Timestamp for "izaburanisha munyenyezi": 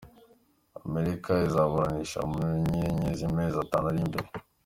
1.47-3.23